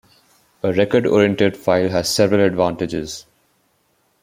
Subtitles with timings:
[0.63, 3.27] A record oriented file has several advantages.